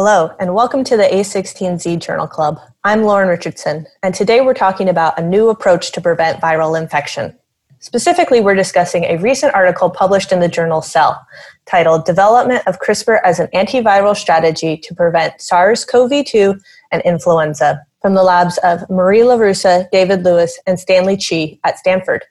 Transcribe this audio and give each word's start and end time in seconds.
Hello, 0.00 0.32
and 0.38 0.54
welcome 0.54 0.84
to 0.84 0.96
the 0.96 1.02
A16Z 1.02 1.98
Journal 1.98 2.28
Club. 2.28 2.60
I'm 2.84 3.02
Lauren 3.02 3.28
Richardson, 3.28 3.84
and 4.04 4.14
today 4.14 4.40
we're 4.40 4.54
talking 4.54 4.88
about 4.88 5.18
a 5.18 5.26
new 5.26 5.48
approach 5.48 5.90
to 5.90 6.00
prevent 6.00 6.40
viral 6.40 6.80
infection. 6.80 7.36
Specifically, 7.80 8.40
we're 8.40 8.54
discussing 8.54 9.02
a 9.02 9.16
recent 9.16 9.56
article 9.56 9.90
published 9.90 10.30
in 10.30 10.38
the 10.38 10.46
journal 10.46 10.82
Cell 10.82 11.20
titled 11.66 12.04
Development 12.04 12.62
of 12.68 12.78
CRISPR 12.78 13.18
as 13.24 13.40
an 13.40 13.48
Antiviral 13.48 14.16
Strategy 14.16 14.76
to 14.76 14.94
Prevent 14.94 15.42
SARS 15.42 15.84
CoV 15.84 16.24
2 16.24 16.54
and 16.92 17.02
Influenza 17.02 17.84
from 18.00 18.14
the 18.14 18.22
labs 18.22 18.56
of 18.58 18.88
Marie 18.88 19.22
LaRussa, 19.22 19.90
David 19.90 20.22
Lewis, 20.22 20.60
and 20.64 20.78
Stanley 20.78 21.16
Chi 21.16 21.58
at 21.64 21.76
Stanford. 21.76 22.22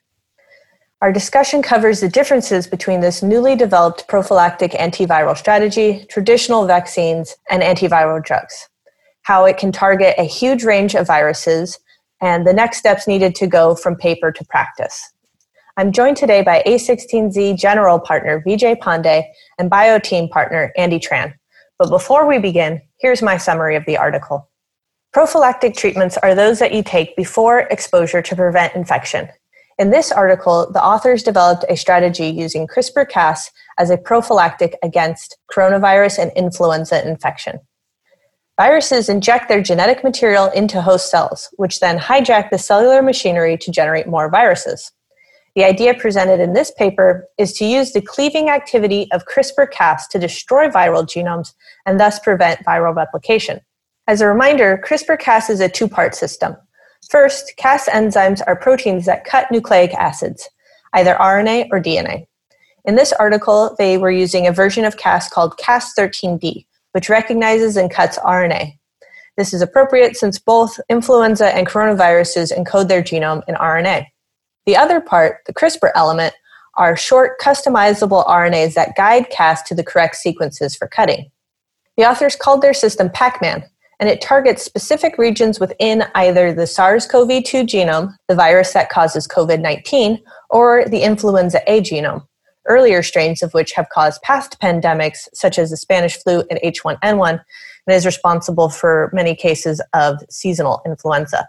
Our 1.00 1.14
discussion 1.14 1.62
covers 1.62 2.00
the 2.00 2.10
differences 2.10 2.66
between 2.66 3.02
this 3.02 3.22
newly 3.22 3.56
developed 3.56 4.08
prophylactic 4.08 4.72
antiviral 4.72 5.38
strategy, 5.38 6.08
traditional 6.10 6.66
vaccines, 6.66 7.36
and 7.52 7.62
antiviral 7.62 8.24
drugs, 8.24 8.68
how 9.22 9.46
it 9.46 9.60
can 9.60 9.72
target 9.72 10.16
a 10.18 10.24
huge 10.24 10.64
range 10.64 10.96
of 10.96 11.06
viruses, 11.06 11.78
and 12.20 12.48
the 12.48 12.54
next 12.54 12.80
steps 12.80 13.08
needed 13.08 13.36
to 13.36 13.46
go 13.46 13.76
from 13.76 13.96
paper 13.96 14.32
to 14.32 14.46
practice. 14.46 15.14
I'm 15.78 15.92
joined 15.92 16.18
today 16.18 16.42
by 16.42 16.64
A16Z 16.66 17.60
General 17.60 18.00
Partner 18.00 18.42
Vijay 18.44 18.80
Pandey 18.80 19.24
and 19.60 19.70
BioTeam 19.70 20.32
Partner 20.32 20.74
Andy 20.78 20.98
Tran. 20.98 21.32
But 21.78 21.92
before 21.92 22.26
we 22.26 22.40
begin, 22.40 22.82
here's 23.00 23.22
my 23.22 23.38
summary 23.38 23.76
of 23.76 23.86
the 23.86 23.98
article. 23.98 24.50
Prophylactic 25.14 25.76
treatments 25.76 26.18
are 26.18 26.34
those 26.34 26.58
that 26.58 26.74
you 26.74 26.82
take 26.82 27.16
before 27.16 27.60
exposure 27.70 28.24
to 28.24 28.36
prevent 28.36 28.76
infection. 28.76 29.30
In 29.80 29.92
this 29.92 30.12
article, 30.12 30.72
the 30.72 30.84
authors 30.84 31.22
developed 31.22 31.64
a 31.70 31.78
strategy 31.78 32.28
using 32.28 32.66
CRISPR 32.66 33.08
Cas 33.08 33.52
as 33.78 33.92
a 33.92 33.98
prophylactic 33.98 34.76
against 34.82 35.38
coronavirus 35.52 36.18
and 36.18 36.32
influenza 36.36 37.08
infection. 37.08 37.60
Viruses 38.60 39.08
inject 39.08 39.48
their 39.48 39.62
genetic 39.62 40.04
material 40.04 40.48
into 40.48 40.82
host 40.82 41.12
cells, 41.12 41.50
which 41.58 41.80
then 41.80 42.00
hijack 42.00 42.50
the 42.50 42.58
cellular 42.58 43.04
machinery 43.04 43.56
to 43.56 43.72
generate 43.72 44.08
more 44.08 44.32
viruses. 44.32 44.92
The 45.56 45.64
idea 45.64 45.94
presented 45.94 46.40
in 46.40 46.54
this 46.54 46.72
paper 46.72 47.28
is 47.38 47.54
to 47.54 47.66
use 47.66 47.92
the 47.92 48.02
cleaving 48.02 48.50
activity 48.50 49.08
of 49.12 49.26
CRISPR 49.26 49.70
Cas 49.70 50.08
to 50.08 50.18
destroy 50.18 50.70
viral 50.70 51.06
genomes 51.06 51.54
and 51.86 52.00
thus 52.00 52.18
prevent 52.18 52.66
viral 52.66 52.96
replication. 52.96 53.62
As 54.08 54.22
a 54.22 54.28
reminder, 54.28 54.82
CRISPR 54.84 55.20
Cas 55.20 55.52
is 55.52 55.60
a 55.60 55.70
two 55.70 55.88
part 55.88 56.16
system. 56.16 56.56
First, 57.10 57.54
Cas 57.58 57.88
enzymes 57.88 58.42
are 58.48 58.56
proteins 58.56 59.06
that 59.06 59.24
cut 59.24 59.50
nucleic 59.50 59.94
acids, 59.94 60.50
either 60.94 61.16
RNA 61.16 61.70
or 61.72 61.82
DNA. 61.82 62.28
In 62.84 62.96
this 62.96 63.14
article, 63.14 63.76
they 63.78 63.98
were 63.98 64.12
using 64.12 64.48
a 64.48 64.52
version 64.52 64.84
of 64.84 64.98
Cas 64.98 65.30
called 65.30 65.58
Cas13b, 65.58 66.66
which 66.92 67.10
recognizes 67.10 67.78
and 67.78 67.90
cuts 67.90 68.18
RNA. 68.20 68.78
This 69.38 69.54
is 69.54 69.62
appropriate 69.62 70.18
since 70.18 70.40
both 70.40 70.80
influenza 70.90 71.56
and 71.56 71.68
coronaviruses 71.68 72.52
encode 72.52 72.88
their 72.88 73.04
genome 73.04 73.44
in 73.48 73.56
RNA. 73.56 74.08
The 74.66 74.76
other 74.76 75.00
part, 75.00 75.42
the 75.46 75.54
CRISPR 75.54 75.92
element, 75.96 76.34
are 76.76 76.98
short, 76.98 77.40
customizable 77.40 78.26
RNAs 78.28 78.74
that 78.74 78.96
guide 78.96 79.30
Cas 79.30 79.62
to 79.64 79.76
the 79.76 79.84
correct 79.84 80.16
sequences 80.16 80.76
for 80.76 80.88
cutting. 80.88 81.32
The 81.96 82.06
authors 82.06 82.36
called 82.36 82.62
their 82.62 82.74
system 82.74 83.10
Pac-Man, 83.10 83.64
and 84.00 84.10
it 84.10 84.22
targets 84.22 84.64
specific 84.64 85.18
regions 85.18 85.60
within 85.60 86.04
either 86.16 86.54
the 86.54 86.68
SARS 86.68 87.08
CoV 87.08 87.44
2 87.44 87.64
genome, 87.64 88.16
the 88.28 88.36
virus 88.36 88.74
that 88.74 88.90
causes 88.90 89.28
COVID 89.28 89.62
19, 89.62 90.22
or 90.50 90.86
the 90.86 91.02
influenza 91.02 91.62
A 91.68 91.82
genome, 91.82 92.26
earlier 92.68 93.02
strains 93.02 93.42
of 93.42 93.54
which 93.54 93.72
have 93.74 93.90
caused 93.90 94.22
past 94.22 94.60
pandemics, 94.62 95.28
such 95.34 95.58
as 95.58 95.72
the 95.72 95.78
Spanish 95.78 96.16
flu 96.18 96.44
and 96.52 96.60
H1N1, 96.64 97.42
and 97.88 97.96
is 97.96 98.06
responsible 98.06 98.70
for 98.70 99.10
many 99.14 99.36
cases 99.36 99.82
of 99.94 100.20
seasonal 100.30 100.82
influenza. 100.86 101.48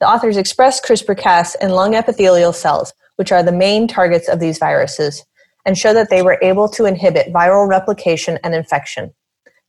The 0.00 0.08
authors 0.08 0.36
expressed 0.36 0.84
CRISPR 0.84 1.18
Cas 1.18 1.54
in 1.56 1.70
lung 1.70 1.94
epithelial 1.94 2.52
cells, 2.52 2.92
which 3.16 3.32
are 3.32 3.42
the 3.42 3.52
main 3.52 3.88
targets 3.88 4.28
of 4.28 4.40
these 4.40 4.58
viruses, 4.58 5.24
and 5.66 5.76
show 5.76 5.92
that 5.92 6.08
they 6.08 6.22
were 6.22 6.38
able 6.40 6.68
to 6.70 6.86
inhibit 6.86 7.32
viral 7.32 7.68
replication 7.68 8.38
and 8.42 8.54
infection. 8.54 9.12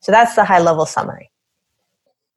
So 0.02 0.12
that's 0.12 0.36
the 0.36 0.46
high 0.46 0.60
level 0.60 0.86
summary. 0.86 1.30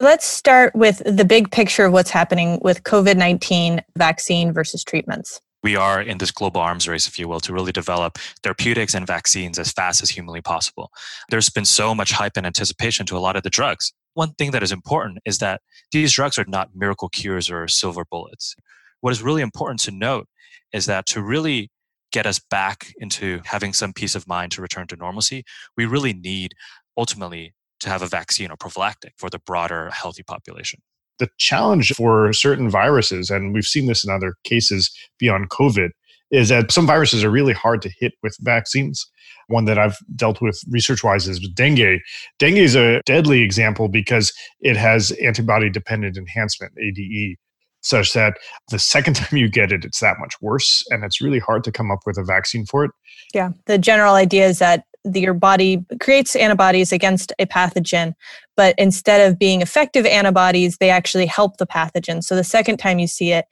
Let's 0.03 0.25
start 0.25 0.75
with 0.75 1.01
the 1.05 1.23
big 1.23 1.49
picture 1.49 1.85
of 1.85 1.93
what's 1.93 2.09
happening 2.09 2.59
with 2.61 2.83
COVID 2.83 3.15
19 3.15 3.81
vaccine 3.97 4.51
versus 4.51 4.83
treatments. 4.83 5.39
We 5.63 5.77
are 5.77 6.01
in 6.01 6.17
this 6.17 6.29
global 6.29 6.59
arms 6.59 6.89
race, 6.89 7.07
if 7.07 7.17
you 7.17 7.29
will, 7.29 7.39
to 7.39 7.53
really 7.53 7.71
develop 7.71 8.17
therapeutics 8.43 8.95
and 8.95 9.07
vaccines 9.07 9.57
as 9.57 9.71
fast 9.71 10.03
as 10.03 10.09
humanly 10.09 10.41
possible. 10.41 10.91
There's 11.29 11.49
been 11.49 11.63
so 11.63 11.95
much 11.95 12.11
hype 12.11 12.33
and 12.35 12.45
anticipation 12.45 13.05
to 13.05 13.17
a 13.17 13.19
lot 13.19 13.37
of 13.37 13.43
the 13.43 13.49
drugs. 13.49 13.93
One 14.13 14.33
thing 14.33 14.51
that 14.51 14.61
is 14.61 14.73
important 14.73 15.19
is 15.23 15.37
that 15.37 15.61
these 15.93 16.11
drugs 16.11 16.37
are 16.37 16.45
not 16.49 16.75
miracle 16.75 17.07
cures 17.07 17.49
or 17.49 17.69
silver 17.69 18.03
bullets. 18.03 18.57
What 18.99 19.13
is 19.13 19.23
really 19.23 19.41
important 19.41 19.79
to 19.83 19.91
note 19.91 20.27
is 20.73 20.85
that 20.85 21.05
to 21.05 21.21
really 21.21 21.71
get 22.11 22.27
us 22.27 22.41
back 22.49 22.87
into 22.97 23.39
having 23.45 23.71
some 23.71 23.93
peace 23.93 24.15
of 24.15 24.27
mind 24.27 24.51
to 24.51 24.61
return 24.61 24.85
to 24.87 24.97
normalcy, 24.97 25.45
we 25.77 25.85
really 25.85 26.11
need 26.11 26.55
ultimately 26.97 27.53
to 27.83 27.89
have 27.89 28.01
a 28.01 28.07
vaccine 28.07 28.51
or 28.51 28.57
prophylactic 28.57 29.13
for 29.17 29.29
the 29.29 29.39
broader 29.39 29.89
healthy 29.91 30.23
population. 30.23 30.81
The 31.19 31.29
challenge 31.37 31.93
for 31.93 32.33
certain 32.33 32.69
viruses, 32.69 33.29
and 33.29 33.53
we've 33.53 33.65
seen 33.65 33.85
this 33.85 34.03
in 34.03 34.11
other 34.11 34.35
cases 34.43 34.91
beyond 35.19 35.49
COVID, 35.49 35.89
is 36.31 36.49
that 36.49 36.71
some 36.71 36.87
viruses 36.87 37.23
are 37.23 37.29
really 37.29 37.53
hard 37.53 37.81
to 37.83 37.91
hit 37.99 38.13
with 38.23 38.35
vaccines. 38.41 39.07
One 39.47 39.65
that 39.65 39.77
I've 39.77 39.97
dealt 40.15 40.41
with 40.41 40.59
research 40.69 41.03
wise 41.03 41.27
is 41.27 41.39
dengue. 41.53 41.99
Dengue 42.39 42.57
is 42.57 42.75
a 42.75 43.01
deadly 43.05 43.41
example 43.41 43.87
because 43.87 44.33
it 44.61 44.75
has 44.75 45.11
antibody 45.23 45.69
dependent 45.69 46.17
enhancement, 46.17 46.73
ADE, 46.81 47.37
such 47.81 48.13
that 48.13 48.37
the 48.71 48.79
second 48.79 49.15
time 49.17 49.37
you 49.37 49.47
get 49.47 49.71
it, 49.71 49.85
it's 49.85 49.99
that 49.99 50.17
much 50.19 50.33
worse. 50.41 50.83
And 50.89 51.03
it's 51.03 51.21
really 51.21 51.39
hard 51.39 51.63
to 51.65 51.71
come 51.71 51.91
up 51.91 51.99
with 52.05 52.17
a 52.17 52.23
vaccine 52.23 52.65
for 52.65 52.85
it. 52.85 52.91
Yeah. 53.33 53.51
The 53.67 53.77
general 53.77 54.15
idea 54.15 54.47
is 54.47 54.59
that 54.59 54.85
the, 55.03 55.21
your 55.21 55.33
body 55.33 55.85
creates 55.99 56.35
antibodies 56.35 56.91
against 56.91 57.33
a 57.39 57.45
pathogen, 57.45 58.13
but 58.55 58.75
instead 58.77 59.29
of 59.29 59.37
being 59.37 59.61
effective 59.61 60.05
antibodies, 60.05 60.77
they 60.77 60.89
actually 60.89 61.25
help 61.25 61.57
the 61.57 61.67
pathogen. 61.67 62.23
So 62.23 62.35
the 62.35 62.43
second 62.43 62.77
time 62.77 62.99
you 62.99 63.07
see 63.07 63.31
it, 63.31 63.45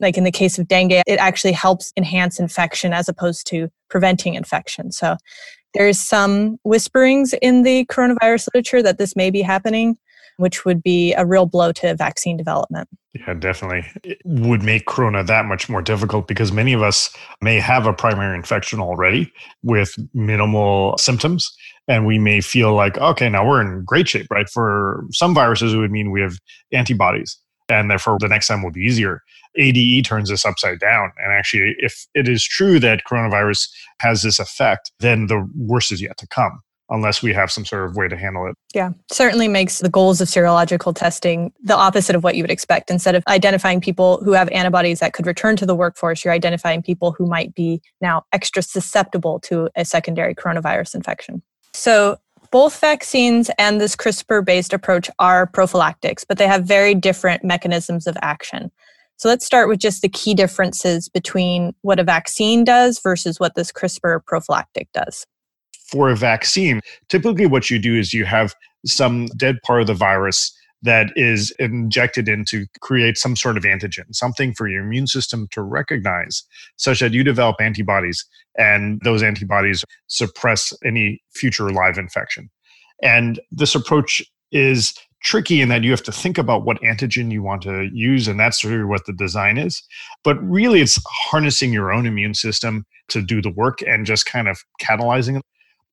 like 0.00 0.16
in 0.16 0.24
the 0.24 0.32
case 0.32 0.58
of 0.58 0.68
dengue, 0.68 0.92
it 0.92 1.18
actually 1.18 1.52
helps 1.52 1.92
enhance 1.96 2.38
infection 2.38 2.92
as 2.92 3.08
opposed 3.08 3.46
to 3.48 3.68
preventing 3.88 4.34
infection. 4.34 4.92
So 4.92 5.16
there's 5.74 5.98
some 5.98 6.58
whisperings 6.62 7.34
in 7.40 7.62
the 7.62 7.84
coronavirus 7.86 8.48
literature 8.54 8.82
that 8.82 8.98
this 8.98 9.14
may 9.16 9.30
be 9.30 9.42
happening 9.42 9.96
which 10.38 10.64
would 10.64 10.82
be 10.82 11.12
a 11.14 11.26
real 11.26 11.46
blow 11.46 11.72
to 11.72 11.94
vaccine 11.94 12.36
development. 12.36 12.88
Yeah, 13.12 13.34
definitely. 13.34 13.84
It 14.04 14.18
would 14.24 14.62
make 14.62 14.86
Corona 14.86 15.24
that 15.24 15.46
much 15.46 15.68
more 15.68 15.82
difficult 15.82 16.28
because 16.28 16.52
many 16.52 16.72
of 16.72 16.82
us 16.82 17.10
may 17.42 17.58
have 17.58 17.86
a 17.86 17.92
primary 17.92 18.36
infection 18.36 18.80
already 18.80 19.32
with 19.62 19.94
minimal 20.14 20.96
symptoms. 20.96 21.52
And 21.88 22.06
we 22.06 22.18
may 22.18 22.40
feel 22.40 22.74
like, 22.74 22.96
okay, 22.98 23.28
now 23.28 23.46
we're 23.46 23.60
in 23.60 23.84
great 23.84 24.08
shape, 24.08 24.28
right? 24.30 24.48
For 24.48 25.04
some 25.10 25.34
viruses, 25.34 25.74
it 25.74 25.78
would 25.78 25.90
mean 25.90 26.12
we 26.12 26.20
have 26.20 26.38
antibodies. 26.72 27.36
And 27.68 27.90
therefore, 27.90 28.18
the 28.20 28.28
next 28.28 28.46
time 28.46 28.62
will 28.62 28.70
be 28.70 28.82
easier. 28.82 29.22
ADE 29.56 30.04
turns 30.04 30.30
this 30.30 30.44
upside 30.44 30.78
down. 30.78 31.10
And 31.18 31.32
actually, 31.32 31.74
if 31.78 32.06
it 32.14 32.28
is 32.28 32.44
true 32.44 32.78
that 32.78 33.02
coronavirus 33.10 33.68
has 34.00 34.22
this 34.22 34.38
effect, 34.38 34.92
then 35.00 35.26
the 35.26 35.48
worst 35.56 35.90
is 35.90 36.00
yet 36.00 36.16
to 36.18 36.28
come 36.28 36.60
unless 36.90 37.22
we 37.22 37.32
have 37.32 37.50
some 37.50 37.64
sort 37.64 37.84
of 37.84 37.96
way 37.96 38.08
to 38.08 38.16
handle 38.16 38.46
it. 38.46 38.54
Yeah, 38.74 38.90
certainly 39.12 39.48
makes 39.48 39.78
the 39.78 39.88
goals 39.88 40.20
of 40.20 40.28
serological 40.28 40.94
testing 40.94 41.52
the 41.62 41.76
opposite 41.76 42.16
of 42.16 42.24
what 42.24 42.34
you 42.34 42.42
would 42.42 42.50
expect. 42.50 42.90
Instead 42.90 43.14
of 43.14 43.22
identifying 43.28 43.80
people 43.80 44.22
who 44.24 44.32
have 44.32 44.48
antibodies 44.50 45.00
that 45.00 45.12
could 45.12 45.26
return 45.26 45.56
to 45.56 45.66
the 45.66 45.74
workforce, 45.74 46.24
you're 46.24 46.34
identifying 46.34 46.82
people 46.82 47.12
who 47.12 47.26
might 47.26 47.54
be 47.54 47.80
now 48.00 48.24
extra 48.32 48.62
susceptible 48.62 49.38
to 49.40 49.68
a 49.76 49.84
secondary 49.84 50.34
coronavirus 50.34 50.94
infection. 50.94 51.42
So, 51.74 52.18
both 52.50 52.80
vaccines 52.80 53.50
and 53.58 53.78
this 53.78 53.94
CRISPR 53.94 54.42
based 54.42 54.72
approach 54.72 55.10
are 55.18 55.46
prophylactics, 55.46 56.24
but 56.24 56.38
they 56.38 56.46
have 56.46 56.64
very 56.64 56.94
different 56.94 57.44
mechanisms 57.44 58.06
of 58.06 58.16
action. 58.22 58.70
So 59.18 59.28
let's 59.28 59.44
start 59.44 59.68
with 59.68 59.80
just 59.80 60.00
the 60.00 60.08
key 60.08 60.32
differences 60.32 61.10
between 61.10 61.74
what 61.82 61.98
a 61.98 62.04
vaccine 62.04 62.64
does 62.64 63.00
versus 63.00 63.38
what 63.38 63.54
this 63.54 63.70
CRISPR 63.70 64.24
prophylactic 64.24 64.88
does 64.94 65.26
for 65.90 66.10
a 66.10 66.16
vaccine, 66.16 66.80
typically 67.08 67.46
what 67.46 67.70
you 67.70 67.78
do 67.78 67.98
is 67.98 68.12
you 68.12 68.24
have 68.24 68.54
some 68.86 69.26
dead 69.36 69.56
part 69.64 69.80
of 69.80 69.86
the 69.86 69.94
virus 69.94 70.54
that 70.82 71.08
is 71.16 71.50
injected 71.58 72.28
in 72.28 72.44
to 72.44 72.66
create 72.80 73.18
some 73.18 73.34
sort 73.34 73.56
of 73.56 73.64
antigen, 73.64 74.04
something 74.12 74.54
for 74.54 74.68
your 74.68 74.84
immune 74.84 75.06
system 75.08 75.48
to 75.50 75.60
recognize, 75.60 76.44
such 76.76 77.00
that 77.00 77.12
you 77.12 77.24
develop 77.24 77.56
antibodies 77.60 78.24
and 78.56 79.00
those 79.02 79.22
antibodies 79.22 79.84
suppress 80.06 80.72
any 80.84 81.20
future 81.34 81.70
live 81.70 81.98
infection. 81.98 82.48
And 83.02 83.40
this 83.50 83.74
approach 83.74 84.22
is 84.52 84.94
tricky 85.22 85.60
in 85.60 85.68
that 85.68 85.82
you 85.82 85.90
have 85.90 86.02
to 86.04 86.12
think 86.12 86.38
about 86.38 86.64
what 86.64 86.80
antigen 86.80 87.32
you 87.32 87.42
want 87.42 87.62
to 87.62 87.90
use, 87.92 88.28
and 88.28 88.38
that's 88.38 88.64
of 88.64 88.88
what 88.88 89.04
the 89.06 89.12
design 89.12 89.58
is. 89.58 89.82
But 90.22 90.40
really, 90.42 90.80
it's 90.80 91.00
harnessing 91.06 91.72
your 91.72 91.92
own 91.92 92.06
immune 92.06 92.34
system 92.34 92.86
to 93.08 93.20
do 93.20 93.42
the 93.42 93.50
work 93.50 93.80
and 93.82 94.06
just 94.06 94.26
kind 94.26 94.48
of 94.48 94.60
catalyzing 94.80 95.38
it. 95.38 95.44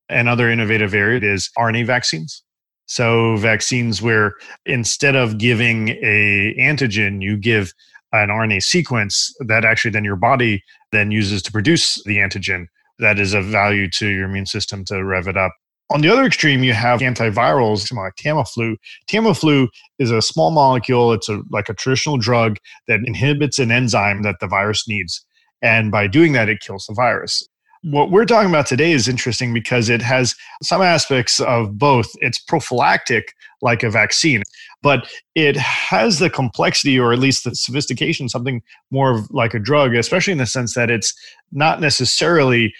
Another 0.09 0.49
innovative 0.49 0.93
area 0.93 1.19
is 1.21 1.49
RNA 1.57 1.85
vaccines. 1.87 2.43
So 2.85 3.37
vaccines 3.37 4.01
where 4.01 4.33
instead 4.65 5.15
of 5.15 5.37
giving 5.37 5.89
a 5.89 6.55
antigen, 6.59 7.21
you 7.21 7.37
give 7.37 7.73
an 8.11 8.29
RNA 8.29 8.63
sequence 8.63 9.33
that 9.39 9.65
actually 9.65 9.91
then 9.91 10.05
your 10.05 10.15
body 10.15 10.63
then 10.91 11.11
uses 11.11 11.41
to 11.43 11.51
produce 11.51 12.01
the 12.05 12.17
antigen 12.17 12.67
that 12.99 13.19
is 13.19 13.33
of 13.33 13.45
value 13.45 13.89
to 13.89 14.07
your 14.07 14.25
immune 14.25 14.45
system 14.45 14.85
to 14.85 15.03
rev 15.03 15.27
it 15.27 15.35
up. 15.35 15.51
On 15.91 16.01
the 16.01 16.09
other 16.09 16.23
extreme, 16.23 16.63
you 16.63 16.73
have 16.73 16.99
antivirals 17.01 17.91
like 17.91 18.15
Tamiflu. 18.15 18.75
Tamiflu 19.07 19.67
is 19.99 20.11
a 20.11 20.21
small 20.21 20.51
molecule. 20.51 21.13
It's 21.13 21.29
a, 21.29 21.41
like 21.51 21.69
a 21.69 21.73
traditional 21.73 22.17
drug 22.17 22.57
that 22.87 23.01
inhibits 23.05 23.59
an 23.59 23.71
enzyme 23.71 24.23
that 24.23 24.37
the 24.39 24.47
virus 24.47 24.87
needs. 24.87 25.23
And 25.61 25.91
by 25.91 26.07
doing 26.07 26.31
that, 26.33 26.49
it 26.49 26.59
kills 26.59 26.85
the 26.87 26.95
virus 26.95 27.47
what 27.85 28.09
we're 28.09 28.25
talking 28.25 28.49
about 28.49 28.65
today 28.65 28.91
is 28.91 29.07
interesting 29.07 29.53
because 29.53 29.89
it 29.89 30.01
has 30.01 30.35
some 30.63 30.81
aspects 30.81 31.39
of 31.39 31.77
both. 31.77 32.07
It's 32.15 32.39
prophylactic, 32.39 33.33
like 33.61 33.83
a 33.83 33.91
vaccine, 33.91 34.41
but 34.81 35.07
it 35.35 35.55
has 35.55 36.17
the 36.17 36.29
complexity 36.31 36.99
or 36.99 37.13
at 37.13 37.19
least 37.19 37.43
the 37.43 37.53
sophistication, 37.53 38.27
something 38.27 38.63
more 38.89 39.23
like 39.29 39.53
a 39.53 39.59
drug, 39.59 39.93
especially 39.93 40.31
in 40.31 40.39
the 40.39 40.47
sense 40.47 40.73
that 40.73 40.89
it's 40.89 41.13
not 41.51 41.79
necessarily 41.79 42.73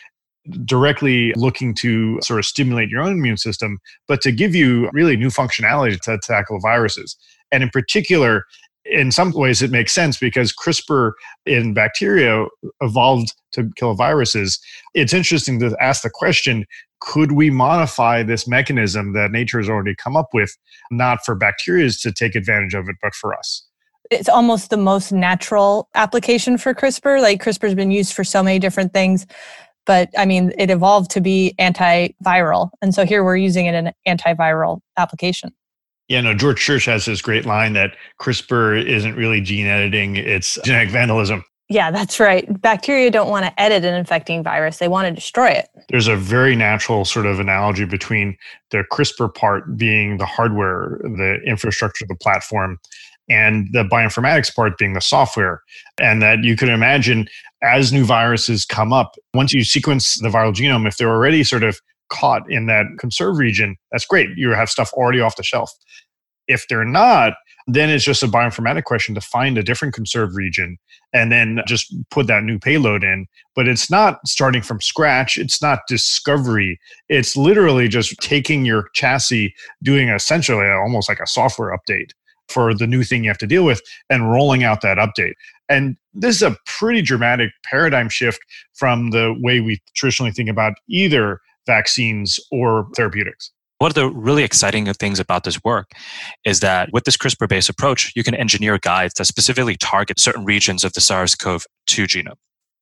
directly 0.64 1.34
looking 1.36 1.76
to 1.76 2.20
sort 2.22 2.40
of 2.40 2.46
stimulate 2.46 2.90
your 2.90 3.02
own 3.02 3.14
immune 3.14 3.38
system, 3.38 3.78
but 4.08 4.22
to 4.22 4.32
give 4.32 4.56
you 4.56 4.90
really 4.92 5.16
new 5.16 5.30
functionality 5.30 6.00
to 6.02 6.18
tackle 6.24 6.60
viruses. 6.60 7.16
And 7.52 7.62
in 7.62 7.70
particular, 7.70 8.44
in 8.86 9.12
some 9.12 9.32
ways 9.32 9.62
it 9.62 9.72
makes 9.72 9.94
sense 9.94 10.18
because 10.18 10.54
CRISPR 10.54 11.14
in 11.46 11.74
bacteria 11.74 12.46
evolved 12.82 13.34
to 13.54 13.70
kill 13.76 13.94
viruses. 13.96 14.60
It's 14.94 15.14
interesting 15.14 15.60
to 15.60 15.76
ask 15.82 16.04
the 16.04 16.10
question 16.10 16.66
could 17.02 17.34
we 17.34 17.50
modify 17.50 18.24
this 18.24 18.48
mechanism 18.48 19.14
that 19.14 19.32
nature 19.32 19.60
has 19.60 19.70
already 19.70 19.94
come 19.96 20.16
up 20.16 20.30
with, 20.34 20.56
not 20.90 21.24
for 21.24 21.36
bacteria 21.36 21.90
to 21.90 22.12
take 22.12 22.36
advantage 22.36 22.74
of 22.74 22.90
it, 22.90 22.96
but 23.02 23.14
for 23.14 23.38
us? 23.38 23.64
It's 24.12 24.30
almost 24.30 24.70
the 24.70 24.78
most 24.78 25.12
natural 25.12 25.90
application 25.94 26.58
for 26.58 26.74
CRISPR. 26.74 27.22
Like 27.22 27.44
CRISPR 27.44 27.64
has 27.64 27.76
been 27.76 27.92
used 27.92 28.14
for 28.14 28.24
so 28.24 28.42
many 28.42 28.60
different 28.60 28.94
things, 28.94 29.28
but 29.86 30.10
I 30.18 30.26
mean, 30.26 30.52
it 30.58 30.70
evolved 30.70 31.12
to 31.12 31.22
be 31.22 31.54
antiviral. 31.60 32.70
And 32.82 32.94
so 32.94 33.06
here 33.06 33.24
we're 33.24 33.38
using 33.38 33.66
it 33.66 33.76
in 33.76 33.88
an 33.88 33.94
antiviral 34.08 34.80
application. 34.98 35.54
Yeah, 36.08 36.22
no, 36.22 36.34
George 36.34 36.60
Church 36.60 36.86
has 36.86 37.06
this 37.06 37.22
great 37.22 37.46
line 37.46 37.74
that 37.74 37.96
CRISPR 38.22 38.86
isn't 38.86 39.16
really 39.16 39.42
gene 39.42 39.66
editing, 39.66 40.16
it's 40.18 40.60
genetic 40.64 40.90
vandalism. 40.90 41.44
Yeah, 41.68 41.90
that's 41.90 42.20
right. 42.20 42.62
Bacteria 42.62 43.10
don't 43.10 43.30
want 43.30 43.46
to 43.46 43.60
edit 43.60 43.84
an 43.84 43.96
infecting 43.96 44.44
virus, 44.44 44.78
they 44.78 44.88
want 44.88 45.08
to 45.08 45.14
destroy 45.14 45.48
it. 45.50 45.68
There's 45.90 46.08
a 46.08 46.16
very 46.16 46.56
natural 46.56 47.06
sort 47.06 47.26
of 47.26 47.40
analogy 47.40 47.86
between 47.86 48.38
the 48.70 48.84
CRISPR 48.92 49.34
part 49.34 49.76
being 49.76 50.18
the 50.18 50.28
hardware, 50.28 51.00
the 51.02 51.40
infrastructure, 51.46 52.06
the 52.08 52.16
platform, 52.16 52.80
and 53.28 53.68
the 53.72 53.84
bioinformatics 53.84 54.56
part 54.56 54.78
being 54.78 54.94
the 54.94 55.02
software. 55.02 55.64
And 56.00 56.22
that 56.22 56.44
you 56.44 56.56
could 56.56 56.70
imagine 56.70 57.28
as 57.64 57.92
new 57.92 58.06
viruses 58.06 58.64
come 58.64 58.94
up, 58.94 59.16
once 59.34 59.52
you 59.52 59.64
sequence 59.64 60.20
the 60.20 60.30
viral 60.30 60.54
genome, 60.54 60.88
if 60.88 60.98
they're 60.98 61.10
already 61.10 61.44
sort 61.44 61.64
of 61.64 61.80
caught 62.10 62.50
in 62.50 62.66
that 62.68 62.86
conserve 63.00 63.38
region, 63.38 63.76
that's 63.92 64.06
great. 64.06 64.30
You 64.36 64.52
have 64.52 64.70
stuff 64.70 64.92
already 64.94 65.20
off 65.20 65.36
the 65.36 65.44
shelf. 65.44 65.72
If 66.48 66.68
they're 66.68 66.86
not, 66.86 67.34
then 67.68 67.90
it's 67.90 68.06
just 68.06 68.22
a 68.22 68.28
bioinformatic 68.28 68.84
question 68.84 69.16
to 69.16 69.22
find 69.22 69.58
a 69.58 69.64
different 69.64 69.96
conserved 69.96 70.36
region 70.36 70.78
and 71.14 71.32
then 71.32 71.62
just 71.66 71.94
put 72.12 72.28
that 72.28 72.44
new 72.44 72.60
payload 72.60 73.04
in. 73.04 73.26
But 73.56 73.68
it's 73.68 73.90
not 73.90 74.20
starting 74.28 74.62
from 74.62 74.82
scratch. 74.82 75.38
It's 75.38 75.62
not 75.62 75.80
discovery. 75.88 76.80
It's 77.10 77.36
literally 77.36 77.88
just 77.88 78.16
taking 78.20 78.66
your 78.66 78.90
chassis, 78.94 79.56
doing 79.82 80.10
essentially 80.10 80.68
almost 80.70 81.10
like 81.10 81.20
a 81.20 81.28
software 81.28 81.76
update 81.76 82.12
for 82.50 82.76
the 82.76 82.86
new 82.86 83.04
thing 83.04 83.24
you 83.24 83.30
have 83.32 83.38
to 83.40 83.48
deal 83.48 83.66
with 83.66 83.82
and 84.12 84.32
rolling 84.32 84.64
out 84.64 84.82
that 84.82 84.98
update. 84.98 85.34
And 85.68 85.98
this 86.14 86.36
is 86.36 86.44
a 86.44 86.56
pretty 86.68 87.02
dramatic 87.02 87.50
paradigm 87.64 88.10
shift 88.10 88.40
from 88.74 89.10
the 89.10 89.36
way 89.40 89.62
we 89.62 89.82
traditionally 89.96 90.32
think 90.32 90.50
about 90.50 90.74
either 90.88 91.40
vaccines 91.66 92.40
or 92.52 92.88
therapeutics. 92.96 93.52
One 93.80 93.92
of 93.92 93.96
the 93.96 94.10
really 94.10 94.44
exciting 94.44 94.92
things 94.94 95.20
about 95.20 95.44
this 95.44 95.62
work 95.64 95.92
is 96.46 96.62
that 96.62 96.90
with 96.94 97.04
this 97.04 97.18
CRISPR 97.18 97.50
based 97.50 97.70
approach, 97.70 98.14
you 98.16 98.24
can 98.24 98.34
engineer 98.34 98.78
guides 98.78 99.16
that 99.16 99.26
specifically 99.26 99.76
target 99.76 100.20
certain 100.20 100.46
regions 100.46 100.84
of 100.84 100.94
the 100.94 101.02
SARS 101.02 101.36
CoV 101.36 101.66
2 101.88 102.04
genome. 102.04 102.38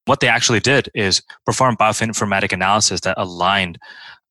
What 0.05 0.19
they 0.19 0.27
actually 0.27 0.59
did 0.59 0.89
is 0.93 1.23
perform 1.45 1.77
bioinformatic 1.77 2.51
analysis 2.51 3.01
that 3.01 3.17
aligned 3.17 3.79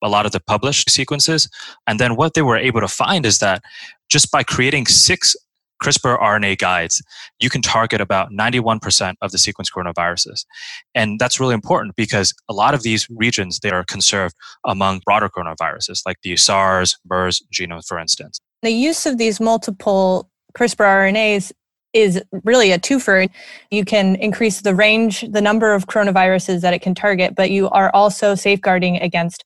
a 0.03 0.09
lot 0.09 0.27
of 0.27 0.33
the 0.33 0.41
published 0.41 0.91
sequences. 0.91 1.49
And 1.87 1.99
then 1.99 2.17
what 2.17 2.35
they 2.35 2.43
were 2.43 2.57
able 2.57 2.81
to 2.81 2.89
find 2.89 3.25
is 3.25 3.39
that 3.39 3.63
just 4.09 4.31
by 4.31 4.43
creating 4.43 4.87
six 4.87 5.35
CRISPR 5.83 6.21
RNA 6.21 6.59
guides, 6.59 7.03
you 7.41 7.51
can 7.51 7.61
target 7.61 8.01
about 8.01 8.31
91% 8.31 9.15
of 9.21 9.33
the 9.33 9.39
sequence 9.39 9.71
coronaviruses. 9.71 10.45
And 10.95 11.19
that's 11.19 11.41
really 11.41 11.55
important 11.55 11.97
because 11.97 12.33
a 12.49 12.53
lot 12.53 12.75
of 12.75 12.83
these 12.83 13.07
regions, 13.11 13.59
they 13.61 13.71
are 13.71 13.85
conserved 13.85 14.35
among 14.65 15.01
broader 15.05 15.29
coronaviruses 15.29 16.03
like 16.07 16.19
the 16.23 16.37
SARS, 16.37 16.99
MERS 17.05 17.43
genome, 17.53 17.87
for 17.87 17.99
instance. 17.99 18.41
The 18.63 18.71
use 18.71 19.07
of 19.07 19.19
these 19.19 19.41
multiple 19.41 20.31
CRISPR 20.57 21.13
RNAs 21.13 21.53
is 21.93 22.23
really 22.45 22.73
a 22.73 22.79
twofer. 22.79 23.29
You 23.71 23.85
can 23.85 24.17
increase 24.17 24.61
the 24.63 24.75
range, 24.75 25.23
the 25.31 25.41
number 25.41 25.75
of 25.75 25.87
coronaviruses 25.87 26.61
that 26.61 26.73
it 26.73 26.81
can 26.81 26.95
target, 26.95 27.35
but 27.35 27.51
you 27.51 27.69
are 27.71 27.91
also 27.95 28.35
safeguarding 28.35 28.97
against 28.97 29.45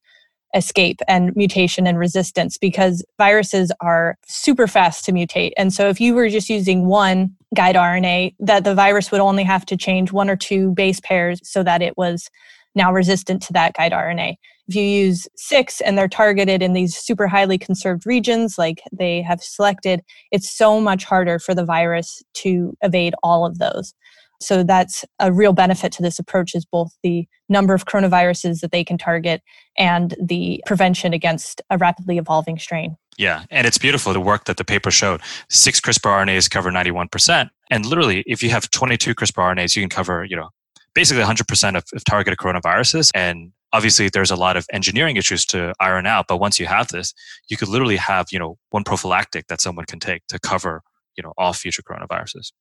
escape 0.55 1.01
and 1.09 1.35
mutation 1.37 1.87
and 1.87 1.99
resistance 1.99 2.57
because 2.59 3.05
viruses 3.19 3.73
are 3.81 4.17
super 4.27 4.67
fast 4.67 5.05
to 5.05 5.13
mutate. 5.13 5.53
And 5.57 5.73
so 5.73 5.89
if 5.89 6.01
you 6.01 6.15
were 6.15 6.29
just 6.29 6.49
using 6.49 6.87
one 6.87 7.35
guide 7.55 7.77
RNA, 7.77 8.35
that 8.41 8.65
the 8.65 8.75
virus 8.75 9.11
would 9.11 9.21
only 9.21 9.45
have 9.45 9.67
to 9.67 9.77
change 9.77 10.13
one 10.13 10.31
or 10.31 10.37
two 10.37 10.73
base 10.73 11.01
pairs 11.01 11.41
so 11.43 11.63
that 11.63 11.83
it 11.83 11.97
was 11.97 12.31
now 12.75 12.93
resistant 12.93 13.43
to 13.43 13.53
that 13.55 13.75
guide 13.75 13.93
RNA. 13.93 14.37
If 14.69 14.75
you 14.75 14.83
use 14.83 15.29
six 15.37 15.81
and 15.81 15.97
they're 15.97 16.09
targeted 16.09 16.63
in 16.63 16.73
these 16.73 16.97
super 16.97 17.29
highly 17.29 17.57
conserved 17.57 18.05
regions 18.05 18.59
like 18.59 18.83
they 18.93 19.23
have 19.23 19.43
selected, 19.43 20.03
it's 20.33 20.51
so 20.51 20.81
much 20.81 21.05
harder 21.05 21.39
for 21.39 21.55
the 21.55 21.65
virus 21.65 22.23
to 22.35 22.77
evade 22.83 23.15
all 23.23 23.47
of 23.47 23.59
those. 23.59 23.95
So 24.41 24.63
that's 24.63 25.05
a 25.19 25.33
real 25.33 25.53
benefit 25.53 25.93
to 25.93 26.03
this 26.03 26.19
approach 26.19 26.55
is 26.55 26.65
both 26.65 26.97
the 27.03 27.27
number 27.49 27.75
of 27.75 27.87
coronaviruses 27.87 28.61
that 28.61 28.73
they 28.73 28.85
can 28.85 28.99
target 28.99 29.43
and 29.79 30.15
the 30.21 30.63
prevention 30.67 31.13
against 31.13 31.63
a 31.71 31.79
rapidly 31.79 32.19
evolving 32.19 32.59
strain. 32.59 32.97
Yeah, 33.19 33.45
and 33.51 33.67
it's 33.67 33.79
beautiful 33.79 34.13
the 34.13 34.21
work 34.21 34.45
that 34.45 34.59
the 34.59 34.65
paper 34.65 34.91
showed. 34.91 35.21
Six 35.49 35.81
CRISPR 35.81 36.27
RNAs 36.27 36.51
cover 36.51 36.71
91%. 36.71 37.49
And 37.71 37.87
literally, 37.87 38.23
if 38.27 38.43
you 38.43 38.51
have 38.51 38.71
22 38.71 39.15
CRISPR 39.15 39.55
RNAs, 39.55 39.75
you 39.75 39.83
can 39.83 39.89
cover, 39.89 40.25
you 40.25 40.37
know, 40.37 40.51
basically 40.95 41.23
100% 41.23 41.77
of, 41.77 41.85
of 41.95 42.05
targeted 42.05 42.39
coronaviruses. 42.39 43.11
And 43.15 43.53
obviously, 43.73 44.09
there's 44.09 44.31
a 44.31 44.37
lot 44.37 44.57
of 44.57 44.67
engineering 44.73 45.17
issues 45.17 45.47
to 45.47 45.73
iron 45.81 46.07
out. 46.07 46.27
But 46.29 46.39
once 46.39 46.61
you 46.61 46.67
have 46.67 46.89
this, 46.89 47.15
you 47.49 47.57
could 47.57 47.69
literally 47.69 47.97
have, 47.97 48.27
you 48.31 48.39
know, 48.39 48.59
one 48.71 48.85
prophylactic 48.85 49.47
that 49.49 49.61
someone 49.61 49.87
can 49.87 49.99
take 49.99 50.27
to 50.29 50.39
cover, 50.39 50.83
you 51.17 51.23
know, 51.23 51.33
all 51.39 51.53
future 51.53 51.83
coronaviruses. 51.83 52.53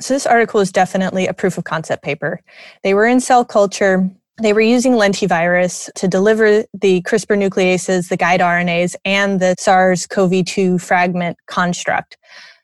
So 0.00 0.14
this 0.14 0.26
article 0.26 0.60
is 0.60 0.72
definitely 0.72 1.26
a 1.26 1.34
proof 1.34 1.56
of 1.56 1.64
concept 1.64 2.02
paper. 2.02 2.40
They 2.82 2.94
were 2.94 3.06
in 3.06 3.20
cell 3.20 3.44
culture. 3.44 4.10
They 4.42 4.52
were 4.52 4.60
using 4.60 4.94
lentivirus 4.94 5.92
to 5.94 6.08
deliver 6.08 6.64
the 6.74 7.02
CRISPR 7.02 7.38
nucleases, 7.38 8.08
the 8.08 8.16
guide 8.16 8.40
RNAs, 8.40 8.96
and 9.04 9.38
the 9.38 9.54
SARS 9.58 10.06
CoV 10.06 10.44
2 10.44 10.78
fragment 10.78 11.36
construct. 11.46 12.16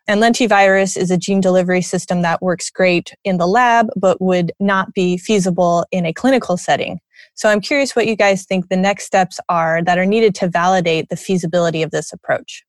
And 0.09 0.21
lentivirus 0.21 0.97
is 0.97 1.13
a 1.13 1.17
gene 1.17 1.41
delivery 1.41 1.83
system 1.83 2.23
that 2.23 2.43
works 2.43 2.69
great 2.69 3.15
in 3.23 3.39
the 3.39 3.47
lab, 3.47 3.91
but 3.95 4.21
would 4.21 4.51
not 4.59 4.93
be 4.93 5.17
feasible 5.17 5.87
in 5.93 6.05
a 6.05 6.13
clinical 6.13 6.57
setting. 6.57 6.99
So 7.35 7.49
I'm 7.49 7.61
curious 7.61 7.95
what 7.95 8.09
you 8.09 8.17
guys 8.17 8.45
think 8.45 8.69
the 8.69 8.77
next 8.77 9.05
steps 9.05 9.39
are 9.49 9.85
that 9.85 9.99
are 9.99 10.07
needed 10.07 10.35
to 10.37 10.49
validate 10.49 11.11
the 11.11 11.17
feasibility 11.17 11.85
of 11.85 11.93
this 11.93 12.13
approach. 12.13 12.65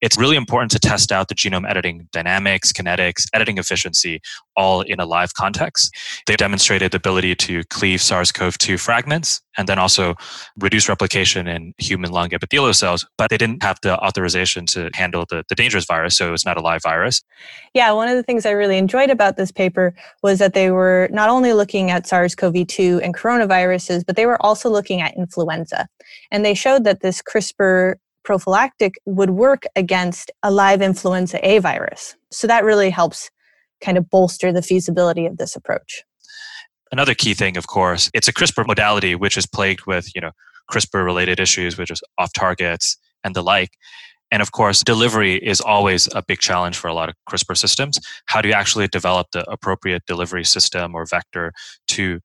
It's 0.00 0.18
really 0.18 0.36
important 0.36 0.70
to 0.72 0.78
test 0.78 1.12
out 1.12 1.28
the 1.28 1.34
genome 1.34 1.68
editing 1.68 2.08
dynamics, 2.12 2.72
kinetics, 2.72 3.26
editing 3.32 3.58
efficiency, 3.58 4.20
all 4.56 4.82
in 4.82 5.00
a 5.00 5.06
live 5.06 5.34
context. 5.34 5.94
They 6.26 6.36
demonstrated 6.36 6.92
the 6.92 6.96
ability 6.96 7.34
to 7.36 7.64
cleave 7.64 8.00
SARS 8.00 8.32
CoV 8.32 8.58
2 8.58 8.78
fragments 8.78 9.40
and 9.56 9.68
then 9.68 9.78
also 9.78 10.14
reduce 10.58 10.88
replication 10.88 11.46
in 11.46 11.74
human 11.78 12.10
lung 12.10 12.32
epithelial 12.32 12.72
cells, 12.72 13.06
but 13.18 13.30
they 13.30 13.36
didn't 13.36 13.62
have 13.62 13.78
the 13.82 13.98
authorization 13.98 14.64
to 14.66 14.90
handle 14.94 15.26
the, 15.28 15.44
the 15.48 15.54
dangerous 15.54 15.84
virus, 15.84 16.16
so 16.16 16.32
it's 16.32 16.46
not 16.46 16.56
a 16.56 16.60
live 16.60 16.82
virus. 16.82 17.22
Yeah, 17.74 17.92
one 17.92 18.08
of 18.08 18.16
the 18.16 18.22
things 18.22 18.46
I 18.46 18.52
really 18.52 18.78
enjoyed 18.78 19.10
about 19.10 19.36
this 19.36 19.50
paper 19.50 19.94
was 20.22 20.38
that 20.38 20.54
they 20.54 20.70
were 20.70 21.08
not 21.12 21.28
only 21.28 21.52
looking 21.52 21.90
at 21.90 22.06
SARS 22.06 22.34
CoV 22.34 22.66
2 22.66 23.00
and 23.02 23.14
coronaviruses, 23.14 24.04
but 24.06 24.16
they 24.16 24.26
were 24.26 24.40
also 24.40 24.70
looking 24.70 25.00
at 25.00 25.16
influenza. 25.16 25.88
And 26.30 26.44
they 26.44 26.54
showed 26.54 26.84
that 26.84 27.00
this 27.00 27.20
CRISPR 27.22 27.96
prophylactic 28.24 28.94
would 29.06 29.30
work 29.30 29.64
against 29.76 30.30
a 30.42 30.50
live 30.50 30.82
influenza 30.82 31.38
A 31.46 31.58
virus. 31.58 32.16
So 32.30 32.46
that 32.46 32.64
really 32.64 32.90
helps 32.90 33.30
kind 33.82 33.96
of 33.96 34.10
bolster 34.10 34.52
the 34.52 34.62
feasibility 34.62 35.26
of 35.26 35.38
this 35.38 35.56
approach. 35.56 36.04
Another 36.92 37.14
key 37.14 37.34
thing, 37.34 37.56
of 37.56 37.66
course, 37.66 38.10
it's 38.14 38.28
a 38.28 38.32
CRISPR 38.32 38.66
modality 38.66 39.14
which 39.14 39.36
is 39.36 39.46
plagued 39.46 39.86
with, 39.86 40.14
you 40.14 40.20
know, 40.20 40.32
CRISPR 40.70 41.04
related 41.04 41.40
issues, 41.40 41.78
which 41.78 41.90
is 41.90 42.02
off 42.18 42.32
targets 42.32 42.96
and 43.24 43.34
the 43.34 43.42
like. 43.42 43.70
And 44.32 44.42
of 44.42 44.52
course, 44.52 44.82
delivery 44.82 45.36
is 45.36 45.60
always 45.60 46.08
a 46.14 46.22
big 46.22 46.38
challenge 46.38 46.76
for 46.76 46.88
a 46.88 46.94
lot 46.94 47.08
of 47.08 47.14
CRISPR 47.28 47.56
systems. 47.56 47.98
How 48.26 48.40
do 48.40 48.48
you 48.48 48.54
actually 48.54 48.86
develop 48.88 49.28
the 49.32 49.48
appropriate 49.50 50.02
delivery 50.06 50.44
system 50.44 50.94
or 50.94 51.04
vector 51.04 51.52
to 51.88 52.20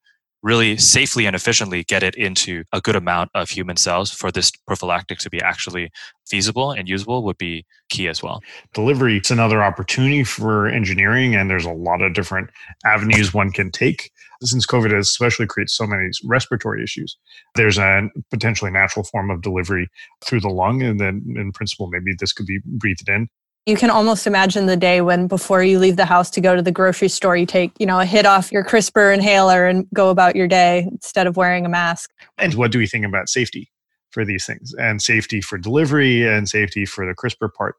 really 0.46 0.78
safely 0.78 1.26
and 1.26 1.36
efficiently 1.36 1.84
get 1.84 2.04
it 2.04 2.14
into 2.14 2.64
a 2.72 2.80
good 2.80 2.96
amount 2.96 3.32
of 3.34 3.50
human 3.50 3.76
cells 3.76 4.12
for 4.12 4.32
this 4.32 4.52
prophylactic 4.68 5.18
to 5.18 5.28
be 5.28 5.42
actually 5.42 5.92
feasible 6.28 6.72
and 6.72 6.88
usable 6.88 7.24
would 7.24 7.38
be 7.40 7.66
key 7.90 8.08
as 8.08 8.22
well. 8.22 8.42
Delivery 8.76 9.18
it's 9.18 9.32
another 9.32 9.64
opportunity 9.64 10.24
for 10.24 10.68
engineering 10.68 11.34
and 11.36 11.50
there's 11.50 11.66
a 11.66 11.72
lot 11.72 12.04
of 12.04 12.14
different 12.14 12.52
avenues 12.86 13.34
one 13.34 13.52
can 13.52 13.72
take. 13.72 14.12
Since 14.44 14.68
COVID 14.68 14.92
has 14.92 15.10
especially 15.10 15.48
created 15.48 15.72
so 15.72 15.88
many 15.88 16.10
respiratory 16.24 16.84
issues, 16.84 17.18
there's 17.56 17.80
a 17.80 18.08
potentially 18.30 18.70
natural 18.70 19.04
form 19.04 19.32
of 19.32 19.42
delivery 19.42 19.90
through 20.24 20.42
the 20.42 20.50
lung 20.50 20.84
and 20.84 21.00
then 21.00 21.26
in 21.36 21.54
principle 21.54 21.90
maybe 21.90 22.14
this 22.20 22.34
could 22.34 22.46
be 22.46 22.60
breathed 22.66 23.10
in 23.10 23.30
you 23.66 23.76
can 23.76 23.90
almost 23.90 24.28
imagine 24.28 24.68
the 24.68 24.78
day 24.78 25.02
when 25.02 25.28
before 25.28 25.64
you 25.64 25.80
leave 25.80 25.96
the 25.96 26.06
house 26.06 26.30
to 26.32 26.42
go 26.42 26.56
to 26.56 26.62
the 26.62 26.72
grocery 26.72 27.08
store 27.08 27.36
you 27.36 27.46
take 27.46 27.72
you 27.80 27.86
know 27.86 28.00
a 28.00 28.06
hit 28.06 28.26
off 28.26 28.52
your 28.52 28.64
crispr 28.64 29.14
inhaler 29.14 29.66
and 29.66 29.88
go 29.94 30.10
about 30.10 30.36
your 30.36 30.48
day 30.48 30.88
instead 30.92 31.28
of 31.28 31.38
wearing 31.38 31.66
a 31.66 31.70
mask. 31.70 32.12
And 32.38 32.54
what 32.56 32.72
do 32.72 32.78
we 32.78 32.88
think 32.88 33.06
about 33.06 33.30
safety 33.30 33.72
for 34.12 34.24
these 34.24 34.46
things? 34.46 34.74
And 34.76 35.02
safety 35.02 35.42
for 35.42 35.58
delivery 35.58 36.28
and 36.28 36.48
safety 36.48 36.86
for 36.86 37.06
the 37.06 37.16
crispr 37.16 37.52
part. 37.54 37.76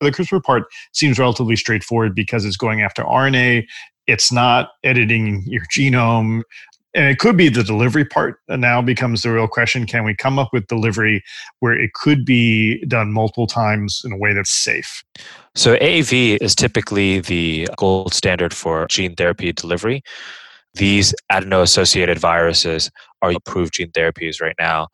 The 0.00 0.10
crispr 0.10 0.42
part 0.42 0.64
seems 0.92 1.18
relatively 1.18 1.56
straightforward 1.56 2.14
because 2.14 2.44
it's 2.44 2.56
going 2.56 2.82
after 2.82 3.02
rna 3.04 3.66
it's 4.06 4.32
not 4.32 4.70
editing 4.82 5.44
your 5.46 5.62
genome 5.72 6.42
and 6.94 7.06
it 7.06 7.18
could 7.18 7.36
be 7.36 7.48
the 7.48 7.62
delivery 7.62 8.04
part 8.04 8.40
now 8.48 8.82
becomes 8.82 9.22
the 9.22 9.32
real 9.32 9.46
question. 9.46 9.86
Can 9.86 10.04
we 10.04 10.14
come 10.14 10.38
up 10.38 10.50
with 10.52 10.66
delivery 10.66 11.22
where 11.60 11.72
it 11.72 11.92
could 11.94 12.24
be 12.24 12.84
done 12.86 13.12
multiple 13.12 13.46
times 13.46 14.02
in 14.04 14.12
a 14.12 14.16
way 14.16 14.32
that's 14.32 14.50
safe? 14.50 15.04
So 15.54 15.76
AAV 15.76 16.38
is 16.40 16.54
typically 16.54 17.20
the 17.20 17.68
gold 17.76 18.12
standard 18.12 18.52
for 18.52 18.86
gene 18.88 19.14
therapy 19.14 19.52
delivery. 19.52 20.02
These 20.74 21.14
adeno 21.30 21.62
associated 21.62 22.18
viruses 22.18 22.90
are 23.22 23.32
approved 23.32 23.74
gene 23.74 23.90
therapies 23.90 24.40
right 24.40 24.56
now 24.58 24.88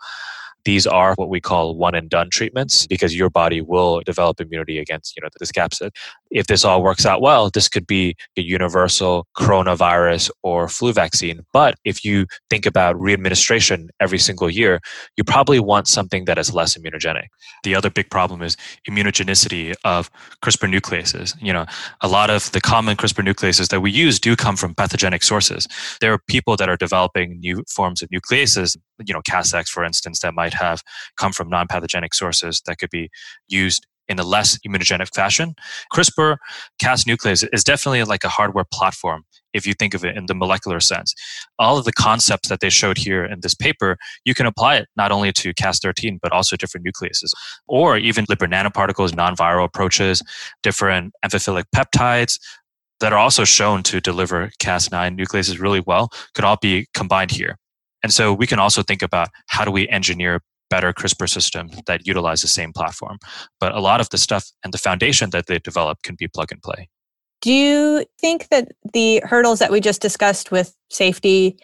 these 0.66 0.86
are 0.86 1.14
what 1.14 1.28
we 1.28 1.40
call 1.40 1.76
one 1.76 1.94
and 1.94 2.10
done 2.10 2.28
treatments 2.28 2.88
because 2.88 3.14
your 3.16 3.30
body 3.30 3.60
will 3.60 4.02
develop 4.04 4.40
immunity 4.40 4.78
against 4.78 5.16
you 5.16 5.22
know 5.22 5.28
this 5.38 5.52
capsid. 5.52 5.90
If 6.30 6.48
this 6.48 6.64
all 6.64 6.82
works 6.82 7.06
out 7.06 7.22
well 7.22 7.48
this 7.48 7.68
could 7.68 7.86
be 7.86 8.16
a 8.36 8.42
universal 8.42 9.26
coronavirus 9.38 10.30
or 10.42 10.68
flu 10.68 10.92
vaccine. 10.92 11.40
But 11.52 11.76
if 11.84 12.04
you 12.04 12.26
think 12.50 12.66
about 12.66 12.96
readministration 12.96 13.88
every 14.00 14.18
single 14.18 14.50
year 14.50 14.80
you 15.16 15.22
probably 15.24 15.60
want 15.60 15.86
something 15.86 16.24
that 16.24 16.36
is 16.36 16.52
less 16.52 16.76
immunogenic. 16.76 17.28
The 17.62 17.76
other 17.76 17.88
big 17.88 18.10
problem 18.10 18.42
is 18.42 18.56
immunogenicity 18.90 19.72
of 19.84 20.10
crispr 20.44 20.68
nucleases. 20.68 21.34
You 21.40 21.52
know 21.52 21.66
a 22.00 22.08
lot 22.08 22.28
of 22.28 22.50
the 22.50 22.60
common 22.60 22.96
crispr 22.96 23.24
nucleases 23.24 23.68
that 23.68 23.80
we 23.80 23.92
use 23.92 24.18
do 24.18 24.34
come 24.34 24.56
from 24.56 24.74
pathogenic 24.74 25.22
sources. 25.22 25.68
There 26.00 26.12
are 26.12 26.18
people 26.26 26.56
that 26.56 26.68
are 26.68 26.76
developing 26.76 27.38
new 27.38 27.62
forms 27.68 28.02
of 28.02 28.08
nucleases 28.10 28.76
you 29.04 29.14
know 29.14 29.22
cas 29.22 29.54
for 29.68 29.84
instance 29.84 30.20
that 30.20 30.34
might 30.34 30.54
have 30.54 30.82
come 31.16 31.32
from 31.32 31.48
non-pathogenic 31.48 32.14
sources 32.14 32.62
that 32.66 32.78
could 32.78 32.90
be 32.90 33.10
used 33.48 33.86
in 34.08 34.18
a 34.18 34.22
less 34.22 34.58
immunogenic 34.66 35.12
fashion. 35.14 35.54
CRISPR 35.92 36.36
Cas 36.78 37.04
nuclease 37.04 37.46
is 37.52 37.64
definitely 37.64 38.04
like 38.04 38.24
a 38.24 38.28
hardware 38.28 38.64
platform 38.72 39.24
if 39.52 39.66
you 39.66 39.74
think 39.74 39.94
of 39.94 40.04
it 40.04 40.16
in 40.16 40.26
the 40.26 40.34
molecular 40.34 40.80
sense. 40.80 41.14
All 41.58 41.78
of 41.78 41.84
the 41.84 41.92
concepts 41.92 42.48
that 42.48 42.60
they 42.60 42.70
showed 42.70 42.98
here 42.98 43.24
in 43.24 43.40
this 43.40 43.54
paper, 43.54 43.96
you 44.24 44.34
can 44.34 44.46
apply 44.46 44.76
it 44.76 44.88
not 44.96 45.10
only 45.10 45.32
to 45.32 45.54
Cas13, 45.54 46.18
but 46.22 46.30
also 46.30 46.56
different 46.56 46.86
nucleases, 46.86 47.32
or 47.66 47.96
even 47.96 48.26
lipid 48.26 48.52
nanoparticles, 48.52 49.14
non-viral 49.14 49.64
approaches, 49.64 50.22
different 50.62 51.14
amphiphilic 51.24 51.64
peptides 51.74 52.38
that 53.00 53.12
are 53.12 53.18
also 53.18 53.44
shown 53.44 53.82
to 53.82 54.00
deliver 54.00 54.50
Cas9 54.60 55.18
nucleases 55.18 55.60
really 55.60 55.82
well, 55.86 56.10
could 56.34 56.44
all 56.44 56.56
be 56.60 56.86
combined 56.94 57.30
here. 57.30 57.56
And 58.02 58.12
so 58.12 58.32
we 58.32 58.46
can 58.46 58.58
also 58.58 58.82
think 58.82 59.02
about 59.02 59.28
how 59.46 59.64
do 59.64 59.70
we 59.70 59.88
engineer 59.88 60.40
better 60.68 60.92
CRISPR 60.92 61.28
system 61.28 61.70
that 61.86 62.06
utilize 62.06 62.42
the 62.42 62.48
same 62.48 62.72
platform. 62.72 63.18
But 63.60 63.74
a 63.74 63.80
lot 63.80 64.00
of 64.00 64.10
the 64.10 64.18
stuff 64.18 64.50
and 64.64 64.72
the 64.72 64.78
foundation 64.78 65.30
that 65.30 65.46
they 65.46 65.58
develop 65.58 66.02
can 66.02 66.16
be 66.16 66.28
plug 66.28 66.50
and 66.50 66.62
play. 66.62 66.88
Do 67.42 67.52
you 67.52 68.04
think 68.20 68.48
that 68.48 68.68
the 68.92 69.22
hurdles 69.24 69.58
that 69.60 69.70
we 69.70 69.80
just 69.80 70.02
discussed 70.02 70.50
with 70.50 70.74
safety, 70.90 71.56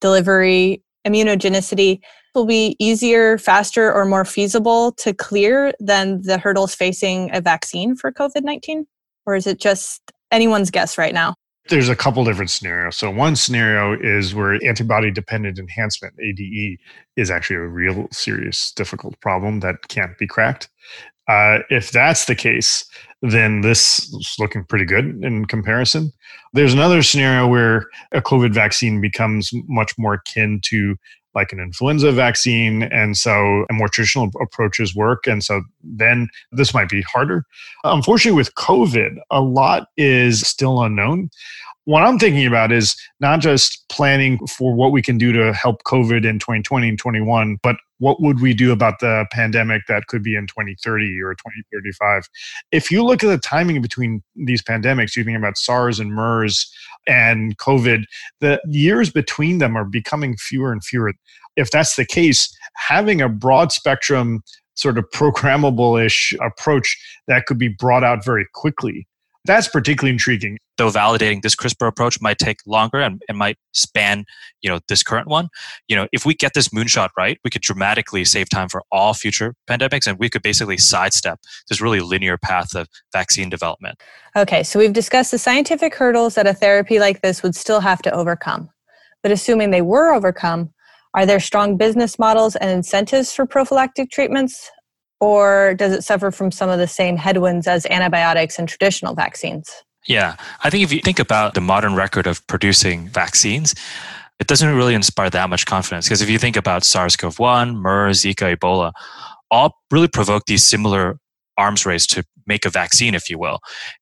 delivery, 0.00 0.82
immunogenicity 1.06 2.00
will 2.34 2.46
be 2.46 2.76
easier, 2.78 3.38
faster, 3.38 3.92
or 3.92 4.04
more 4.04 4.24
feasible 4.24 4.92
to 4.92 5.12
clear 5.12 5.72
than 5.80 6.22
the 6.22 6.38
hurdles 6.38 6.74
facing 6.74 7.34
a 7.34 7.40
vaccine 7.40 7.94
for 7.94 8.12
COVID 8.12 8.42
19? 8.42 8.86
Or 9.26 9.36
is 9.36 9.46
it 9.46 9.60
just 9.60 10.12
anyone's 10.30 10.70
guess 10.70 10.98
right 10.98 11.14
now? 11.14 11.34
There's 11.68 11.88
a 11.88 11.96
couple 11.96 12.24
different 12.24 12.50
scenarios. 12.50 12.96
So 12.96 13.10
one 13.10 13.36
scenario 13.36 13.98
is 14.00 14.34
where 14.34 14.58
antibody 14.64 15.10
dependent 15.10 15.58
enhancement 15.58 16.14
ADE 16.20 16.78
is 17.16 17.30
actually 17.30 17.56
a 17.56 17.66
real 17.66 18.08
serious 18.10 18.72
difficult 18.72 19.20
problem 19.20 19.60
that 19.60 19.88
can't 19.88 20.16
be 20.18 20.26
cracked. 20.26 20.68
Uh, 21.28 21.58
if 21.68 21.90
that's 21.90 22.24
the 22.24 22.34
case, 22.34 22.84
then 23.20 23.60
this 23.60 23.98
is 23.98 24.36
looking 24.38 24.64
pretty 24.64 24.86
good 24.86 25.22
in 25.22 25.44
comparison. 25.44 26.10
There's 26.54 26.72
another 26.72 27.02
scenario 27.02 27.46
where 27.46 27.86
a 28.12 28.22
COVID 28.22 28.54
vaccine 28.54 29.00
becomes 29.00 29.50
much 29.66 29.92
more 29.98 30.14
akin 30.14 30.60
to 30.64 30.96
like 31.34 31.52
an 31.52 31.60
influenza 31.60 32.12
vaccine. 32.12 32.84
And 32.84 33.16
so 33.16 33.66
more 33.70 33.88
traditional 33.88 34.30
approaches 34.40 34.94
work. 34.94 35.26
And 35.26 35.44
so 35.44 35.62
then 35.82 36.28
this 36.52 36.74
might 36.74 36.88
be 36.88 37.02
harder. 37.02 37.44
Unfortunately, 37.84 38.36
with 38.36 38.54
COVID, 38.54 39.16
a 39.30 39.40
lot 39.40 39.88
is 39.96 40.40
still 40.40 40.82
unknown 40.82 41.30
what 41.88 42.02
I'm 42.02 42.18
thinking 42.18 42.44
about 42.44 42.70
is 42.70 42.94
not 43.18 43.40
just 43.40 43.82
planning 43.88 44.46
for 44.46 44.74
what 44.74 44.92
we 44.92 45.00
can 45.00 45.16
do 45.16 45.32
to 45.32 45.54
help 45.54 45.84
COVID 45.84 46.28
in 46.28 46.38
2020 46.38 46.86
and 46.86 46.98
21, 46.98 47.56
but 47.62 47.76
what 47.96 48.20
would 48.20 48.42
we 48.42 48.52
do 48.52 48.72
about 48.72 49.00
the 49.00 49.24
pandemic 49.32 49.80
that 49.88 50.06
could 50.06 50.22
be 50.22 50.36
in 50.36 50.46
2030 50.46 51.18
or 51.22 51.32
2035? 51.32 52.28
If 52.72 52.90
you 52.90 53.02
look 53.02 53.24
at 53.24 53.28
the 53.28 53.38
timing 53.38 53.80
between 53.80 54.22
these 54.36 54.62
pandemics, 54.62 55.16
you 55.16 55.24
think 55.24 55.38
about 55.38 55.56
SARS 55.56 55.98
and 55.98 56.12
MERS 56.12 56.70
and 57.06 57.56
COVID, 57.56 58.04
the 58.42 58.60
years 58.68 59.08
between 59.08 59.56
them 59.56 59.74
are 59.74 59.86
becoming 59.86 60.36
fewer 60.36 60.70
and 60.70 60.84
fewer. 60.84 61.14
If 61.56 61.70
that's 61.70 61.96
the 61.96 62.04
case, 62.04 62.54
having 62.76 63.22
a 63.22 63.30
broad 63.30 63.72
spectrum, 63.72 64.42
sort 64.74 64.98
of 64.98 65.06
programmable 65.14 66.04
ish 66.04 66.34
approach 66.42 66.98
that 67.28 67.46
could 67.46 67.58
be 67.58 67.68
brought 67.68 68.04
out 68.04 68.26
very 68.26 68.46
quickly 68.52 69.07
that's 69.48 69.66
particularly 69.66 70.12
intriguing. 70.12 70.58
Though 70.76 70.90
validating 70.90 71.42
this 71.42 71.56
CRISPR 71.56 71.88
approach 71.88 72.20
might 72.20 72.38
take 72.38 72.58
longer 72.66 73.00
and, 73.00 73.20
and 73.28 73.38
might 73.38 73.56
span, 73.72 74.26
you 74.60 74.70
know, 74.70 74.78
this 74.88 75.02
current 75.02 75.26
one. 75.26 75.48
You 75.88 75.96
know, 75.96 76.06
if 76.12 76.24
we 76.26 76.34
get 76.34 76.52
this 76.54 76.68
moonshot 76.68 77.08
right, 77.16 77.40
we 77.42 77.50
could 77.50 77.62
dramatically 77.62 78.24
save 78.24 78.50
time 78.50 78.68
for 78.68 78.82
all 78.92 79.14
future 79.14 79.54
pandemics, 79.68 80.06
and 80.06 80.18
we 80.18 80.28
could 80.28 80.42
basically 80.42 80.76
sidestep 80.76 81.40
this 81.68 81.80
really 81.80 82.00
linear 82.00 82.36
path 82.36 82.76
of 82.76 82.88
vaccine 83.12 83.48
development. 83.48 84.00
Okay, 84.36 84.62
so 84.62 84.78
we've 84.78 84.92
discussed 84.92 85.30
the 85.30 85.38
scientific 85.38 85.94
hurdles 85.94 86.34
that 86.34 86.46
a 86.46 86.54
therapy 86.54 87.00
like 87.00 87.22
this 87.22 87.42
would 87.42 87.56
still 87.56 87.80
have 87.80 88.02
to 88.02 88.12
overcome. 88.12 88.68
But 89.22 89.32
assuming 89.32 89.70
they 89.70 89.82
were 89.82 90.12
overcome, 90.12 90.72
are 91.14 91.24
there 91.24 91.40
strong 91.40 91.78
business 91.78 92.18
models 92.18 92.54
and 92.54 92.70
incentives 92.70 93.32
for 93.32 93.46
prophylactic 93.46 94.10
treatments? 94.10 94.70
Or 95.20 95.74
does 95.74 95.92
it 95.92 96.04
suffer 96.04 96.30
from 96.30 96.50
some 96.50 96.70
of 96.70 96.78
the 96.78 96.86
same 96.86 97.16
headwinds 97.16 97.66
as 97.66 97.86
antibiotics 97.86 98.58
and 98.58 98.68
traditional 98.68 99.14
vaccines? 99.14 99.70
Yeah, 100.06 100.36
I 100.62 100.70
think 100.70 100.84
if 100.84 100.92
you 100.92 101.00
think 101.00 101.18
about 101.18 101.54
the 101.54 101.60
modern 101.60 101.94
record 101.94 102.26
of 102.26 102.46
producing 102.46 103.08
vaccines, 103.08 103.74
it 104.38 104.46
doesn't 104.46 104.74
really 104.74 104.94
inspire 104.94 105.30
that 105.30 105.50
much 105.50 105.66
confidence 105.66 106.06
because 106.06 106.22
if 106.22 106.30
you 106.30 106.38
think 106.38 106.56
about 106.56 106.84
SARS 106.84 107.16
CoV 107.16 107.38
1, 107.38 107.76
MERS, 107.76 108.22
Zika, 108.22 108.56
Ebola, 108.56 108.92
all 109.50 109.76
really 109.90 110.08
provoke 110.08 110.44
these 110.46 110.64
similar 110.64 111.18
arms 111.58 111.84
race 111.84 112.06
to 112.06 112.24
make 112.46 112.64
a 112.64 112.70
vaccine, 112.70 113.14
if 113.14 113.28
you 113.28 113.38
will. 113.38 113.58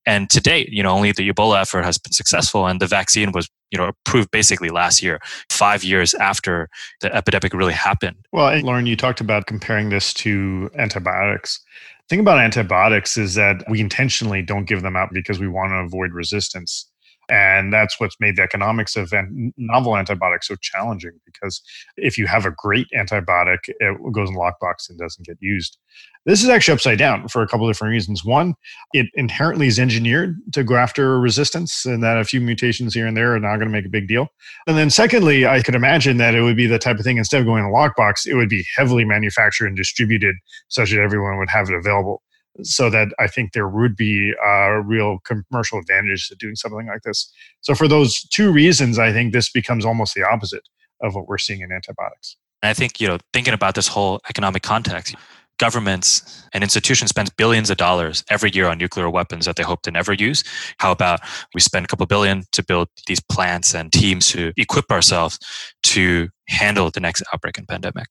And 0.06 0.30
to 0.30 0.40
date, 0.40 0.68
you 0.70 0.82
know, 0.82 0.90
only 0.90 1.10
the 1.10 1.28
Ebola 1.28 1.60
effort 1.60 1.84
has 1.84 1.98
been 1.98 2.12
successful, 2.12 2.66
and 2.66 2.80
the 2.80 2.86
vaccine 2.86 3.32
was, 3.32 3.48
you 3.70 3.78
know, 3.78 3.88
approved 3.88 4.30
basically 4.30 4.70
last 4.70 5.02
year, 5.02 5.18
five 5.50 5.82
years 5.82 6.14
after 6.14 6.68
the 7.00 7.12
epidemic 7.14 7.52
really 7.52 7.72
happened. 7.72 8.16
Well, 8.32 8.56
Lauren, 8.60 8.86
you 8.86 8.96
talked 8.96 9.20
about 9.20 9.46
comparing 9.46 9.88
this 9.88 10.14
to 10.14 10.70
antibiotics. 10.78 11.60
The 12.08 12.14
thing 12.14 12.20
about 12.20 12.38
antibiotics 12.38 13.18
is 13.18 13.34
that 13.34 13.64
we 13.68 13.80
intentionally 13.80 14.42
don't 14.42 14.66
give 14.66 14.82
them 14.82 14.94
out 14.94 15.08
because 15.12 15.40
we 15.40 15.48
want 15.48 15.70
to 15.70 15.76
avoid 15.76 16.12
resistance. 16.12 16.86
And 17.28 17.72
that's 17.72 17.98
what's 17.98 18.16
made 18.20 18.36
the 18.36 18.42
economics 18.42 18.96
of 18.96 19.12
novel 19.56 19.96
antibiotics 19.96 20.48
so 20.48 20.56
challenging 20.60 21.12
because 21.24 21.60
if 21.96 22.16
you 22.16 22.26
have 22.26 22.46
a 22.46 22.52
great 22.52 22.86
antibiotic, 22.96 23.58
it 23.68 24.12
goes 24.12 24.30
in 24.30 24.36
lockbox 24.36 24.88
and 24.88 24.98
doesn't 24.98 25.26
get 25.26 25.36
used. 25.40 25.78
This 26.24 26.42
is 26.42 26.48
actually 26.48 26.74
upside 26.74 26.98
down 26.98 27.28
for 27.28 27.42
a 27.42 27.48
couple 27.48 27.68
different 27.68 27.92
reasons. 27.92 28.24
One, 28.24 28.54
it 28.92 29.06
inherently 29.14 29.68
is 29.68 29.78
engineered 29.78 30.36
to 30.52 30.64
go 30.64 30.74
after 30.74 31.20
resistance, 31.20 31.84
and 31.84 32.02
that 32.02 32.18
a 32.18 32.24
few 32.24 32.40
mutations 32.40 32.94
here 32.94 33.06
and 33.06 33.16
there 33.16 33.34
are 33.34 33.40
not 33.40 33.56
going 33.56 33.68
to 33.68 33.72
make 33.72 33.86
a 33.86 33.90
big 33.90 34.08
deal. 34.08 34.28
And 34.66 34.76
then, 34.76 34.90
secondly, 34.90 35.46
I 35.46 35.62
could 35.62 35.76
imagine 35.76 36.16
that 36.16 36.34
it 36.34 36.42
would 36.42 36.56
be 36.56 36.66
the 36.66 36.80
type 36.80 36.98
of 36.98 37.04
thing 37.04 37.18
instead 37.18 37.40
of 37.40 37.46
going 37.46 37.64
in 37.64 37.70
a 37.70 37.72
lockbox, 37.72 38.26
it 38.26 38.34
would 38.34 38.48
be 38.48 38.66
heavily 38.76 39.04
manufactured 39.04 39.66
and 39.66 39.76
distributed 39.76 40.34
such 40.66 40.90
that 40.90 40.98
everyone 40.98 41.38
would 41.38 41.48
have 41.48 41.68
it 41.70 41.76
available. 41.76 42.22
So 42.62 42.90
that 42.90 43.08
I 43.18 43.26
think 43.26 43.52
there 43.52 43.68
would 43.68 43.96
be 43.96 44.32
a 44.44 44.80
real 44.80 45.18
commercial 45.24 45.78
advantage 45.78 46.28
to 46.28 46.34
doing 46.36 46.56
something 46.56 46.86
like 46.86 47.02
this. 47.02 47.30
So, 47.60 47.74
for 47.74 47.88
those 47.88 48.22
two 48.32 48.52
reasons, 48.52 48.98
I 48.98 49.12
think 49.12 49.32
this 49.32 49.50
becomes 49.50 49.84
almost 49.84 50.14
the 50.14 50.24
opposite 50.24 50.68
of 51.02 51.14
what 51.14 51.28
we're 51.28 51.38
seeing 51.38 51.60
in 51.60 51.72
antibiotics. 51.72 52.36
And 52.62 52.70
I 52.70 52.74
think, 52.74 53.00
you 53.00 53.08
know, 53.08 53.18
thinking 53.32 53.54
about 53.54 53.74
this 53.74 53.88
whole 53.88 54.20
economic 54.28 54.62
context, 54.62 55.14
governments 55.58 56.44
and 56.52 56.62
institutions 56.62 57.10
spend 57.10 57.34
billions 57.36 57.70
of 57.70 57.76
dollars 57.76 58.24
every 58.30 58.50
year 58.50 58.66
on 58.66 58.78
nuclear 58.78 59.08
weapons 59.08 59.46
that 59.46 59.56
they 59.56 59.62
hope 59.62 59.82
to 59.82 59.90
never 59.90 60.12
use. 60.12 60.44
How 60.78 60.92
about 60.92 61.20
we 61.54 61.60
spend 61.60 61.84
a 61.84 61.88
couple 61.88 62.06
billion 62.06 62.44
to 62.52 62.64
build 62.64 62.88
these 63.06 63.20
plants 63.20 63.74
and 63.74 63.92
teams 63.92 64.28
to 64.30 64.52
equip 64.56 64.90
ourselves 64.90 65.38
to 65.84 66.28
handle 66.48 66.90
the 66.90 67.00
next 67.00 67.22
outbreak 67.32 67.58
and 67.58 67.68
pandemic? 67.68 68.06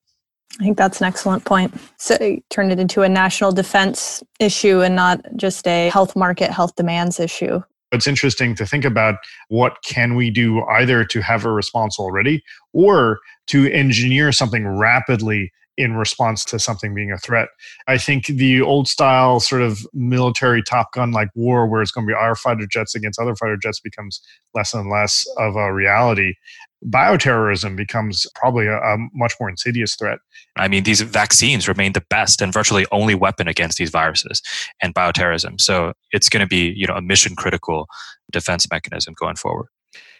I 0.59 0.63
think 0.63 0.77
that's 0.77 1.01
an 1.01 1.07
excellent 1.07 1.43
point. 1.43 1.73
So 1.97 2.17
turn 2.49 2.71
it 2.71 2.79
into 2.79 3.01
a 3.01 3.09
national 3.09 3.51
defense 3.51 4.23
issue 4.39 4.81
and 4.81 4.95
not 4.95 5.21
just 5.35 5.67
a 5.67 5.89
health 5.89 6.15
market, 6.15 6.49
health 6.49 6.75
demands 6.75 7.19
issue. 7.19 7.61
It's 7.91 8.07
interesting 8.07 8.55
to 8.55 8.65
think 8.65 8.83
about 8.83 9.15
what 9.49 9.77
can 9.83 10.15
we 10.15 10.29
do 10.29 10.63
either 10.65 11.05
to 11.05 11.21
have 11.21 11.45
a 11.45 11.51
response 11.51 11.99
already 11.99 12.43
or 12.73 13.19
to 13.47 13.71
engineer 13.71 14.31
something 14.31 14.67
rapidly 14.67 15.51
in 15.77 15.95
response 15.95 16.45
to 16.45 16.57
something 16.57 16.93
being 16.93 17.11
a 17.11 17.17
threat. 17.17 17.49
I 17.87 17.97
think 17.97 18.27
the 18.27 18.61
old 18.61 18.87
style 18.87 19.39
sort 19.39 19.61
of 19.61 19.85
military 19.93 20.63
Top 20.63 20.93
Gun 20.93 21.11
like 21.11 21.29
war, 21.35 21.67
where 21.67 21.81
it's 21.81 21.91
going 21.91 22.07
to 22.07 22.11
be 22.11 22.15
our 22.15 22.35
fighter 22.35 22.65
jets 22.65 22.95
against 22.95 23.19
other 23.19 23.35
fighter 23.35 23.57
jets, 23.57 23.79
becomes 23.79 24.21
less 24.53 24.73
and 24.73 24.89
less 24.89 25.27
of 25.37 25.55
a 25.55 25.73
reality. 25.73 26.35
Bioterrorism 26.83 27.75
becomes 27.75 28.27
probably 28.35 28.67
a, 28.67 28.77
a 28.77 28.97
much 29.13 29.33
more 29.39 29.49
insidious 29.49 29.95
threat. 29.95 30.19
I 30.55 30.67
mean, 30.67 30.83
these 30.83 31.01
vaccines 31.01 31.67
remain 31.67 31.93
the 31.93 32.03
best 32.09 32.41
and 32.41 32.53
virtually 32.53 32.85
only 32.91 33.15
weapon 33.15 33.47
against 33.47 33.77
these 33.77 33.89
viruses 33.89 34.41
and 34.81 34.93
bioterrorism. 34.93 35.59
So 35.59 35.93
it's 36.11 36.29
going 36.29 36.41
to 36.41 36.47
be, 36.47 36.73
you 36.75 36.85
know, 36.85 36.95
a 36.95 37.01
mission 37.01 37.35
critical 37.35 37.87
defense 38.31 38.69
mechanism 38.69 39.13
going 39.19 39.35
forward. 39.35 39.67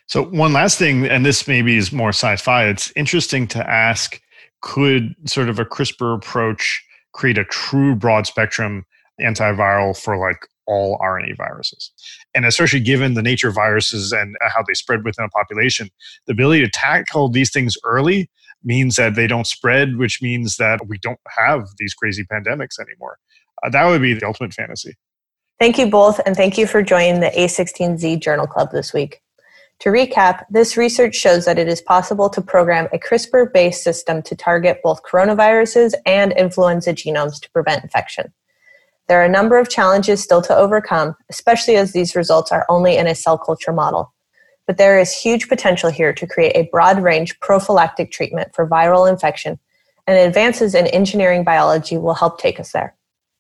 So 0.07 0.23
one 0.23 0.53
last 0.53 0.77
thing, 0.77 1.05
and 1.05 1.25
this 1.25 1.47
maybe 1.47 1.77
is 1.77 1.91
more 1.91 2.09
sci-fi. 2.09 2.67
It's 2.67 2.91
interesting 2.95 3.47
to 3.47 3.69
ask 3.69 4.21
could 4.61 5.13
sort 5.25 5.49
of 5.49 5.59
a 5.59 5.65
CRISPR 5.65 6.15
approach 6.15 6.83
create 7.13 7.37
a 7.37 7.45
true 7.45 7.95
broad 7.95 8.27
spectrum 8.27 8.85
antiviral 9.21 9.97
for 9.97 10.17
like 10.17 10.47
all 10.67 10.97
RNA 10.99 11.37
viruses. 11.37 11.91
And 12.33 12.45
especially 12.45 12.79
given 12.79 13.13
the 13.13 13.21
nature 13.21 13.49
of 13.49 13.55
viruses 13.55 14.11
and 14.11 14.35
how 14.41 14.63
they 14.67 14.73
spread 14.73 15.03
within 15.03 15.25
a 15.25 15.29
population, 15.29 15.89
the 16.25 16.33
ability 16.33 16.61
to 16.63 16.69
tackle 16.71 17.29
these 17.29 17.51
things 17.51 17.75
early 17.83 18.29
means 18.63 18.95
that 18.95 19.15
they 19.15 19.27
don't 19.27 19.47
spread, 19.47 19.97
which 19.97 20.21
means 20.21 20.57
that 20.57 20.87
we 20.87 20.97
don't 20.97 21.19
have 21.37 21.67
these 21.77 21.93
crazy 21.93 22.23
pandemics 22.23 22.79
anymore. 22.79 23.17
Uh, 23.63 23.69
that 23.69 23.85
would 23.85 24.01
be 24.01 24.13
the 24.13 24.25
ultimate 24.25 24.53
fantasy. 24.53 24.95
Thank 25.59 25.77
you 25.77 25.87
both, 25.87 26.19
and 26.25 26.35
thank 26.35 26.57
you 26.57 26.67
for 26.67 26.81
joining 26.81 27.21
the 27.21 27.29
A16Z 27.29 28.19
Journal 28.21 28.47
Club 28.47 28.71
this 28.71 28.93
week. 28.93 29.21
To 29.79 29.89
recap, 29.89 30.43
this 30.49 30.77
research 30.77 31.15
shows 31.15 31.45
that 31.45 31.59
it 31.59 31.67
is 31.67 31.81
possible 31.81 32.29
to 32.29 32.41
program 32.41 32.87
a 32.93 32.97
CRISPR 32.97 33.53
based 33.53 33.83
system 33.83 34.21
to 34.23 34.35
target 34.35 34.79
both 34.83 35.03
coronaviruses 35.03 35.93
and 36.05 36.31
influenza 36.33 36.93
genomes 36.93 37.39
to 37.41 37.51
prevent 37.51 37.83
infection. 37.83 38.33
There 39.07 39.21
are 39.21 39.25
a 39.25 39.29
number 39.29 39.59
of 39.59 39.69
challenges 39.69 40.23
still 40.23 40.41
to 40.41 40.55
overcome, 40.55 41.15
especially 41.29 41.75
as 41.75 41.91
these 41.91 42.15
results 42.15 42.51
are 42.51 42.65
only 42.69 42.97
in 42.97 43.05
a 43.05 43.13
cell 43.13 43.37
culture 43.37 43.71
model. 43.71 44.13
But 44.65 44.77
there 44.77 44.99
is 44.99 45.15
huge 45.15 45.47
potential 45.47 45.91
here 45.91 46.11
to 46.11 46.25
create 46.25 46.55
a 46.55 46.67
broad 46.71 47.03
range 47.03 47.39
prophylactic 47.39 48.11
treatment 48.11 48.55
for 48.55 48.67
viral 48.67 49.07
infection, 49.07 49.59
and 50.07 50.17
advances 50.17 50.73
in 50.73 50.87
engineering 50.87 51.43
biology 51.43 51.97
will 51.97 52.15
help 52.15 52.39
take 52.39 52.59
us 52.59 52.71
there. 52.71 52.95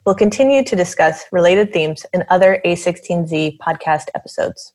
We'll 0.05 0.13
continue 0.13 0.63
to 0.63 0.75
discuss 0.75 1.23
related 1.31 1.73
themes 1.73 2.05
in 2.13 2.25
other 2.29 2.61
A16Z 2.63 3.57
podcast 3.57 4.05
episodes. 4.13 4.74